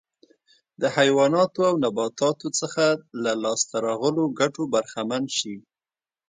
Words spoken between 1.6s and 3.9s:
او نباتاتو څخه له لاسته